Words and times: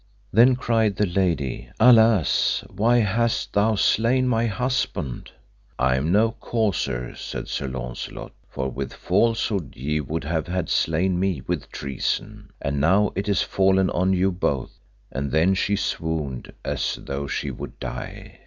Then 0.33 0.55
cried 0.55 0.95
the 0.95 1.05
lady, 1.05 1.69
Alas! 1.79 2.63
why 2.71 2.97
hast 3.01 3.53
thou 3.53 3.75
slain 3.75 4.27
my 4.27 4.47
husband? 4.47 5.29
I 5.77 5.95
am 5.95 6.11
not 6.11 6.39
causer, 6.39 7.13
said 7.15 7.47
Sir 7.47 7.67
Launcelot, 7.67 8.31
for 8.49 8.67
with 8.71 8.93
falsehood 8.95 9.75
ye 9.75 9.99
would 10.01 10.23
have 10.23 10.47
had 10.47 10.69
slain 10.69 11.19
me 11.19 11.43
with 11.45 11.71
treason, 11.71 12.49
and 12.59 12.81
now 12.81 13.11
it 13.15 13.29
is 13.29 13.43
fallen 13.43 13.91
on 13.91 14.11
you 14.11 14.31
both. 14.31 14.71
And 15.11 15.29
then 15.29 15.53
she 15.53 15.75
swooned 15.75 16.51
as 16.65 16.97
though 16.99 17.27
she 17.27 17.51
would 17.51 17.77
die. 17.77 18.39